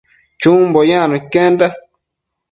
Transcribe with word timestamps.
Chumbo 0.41 0.79
yacno 0.91 1.15
iquenda 1.21 1.65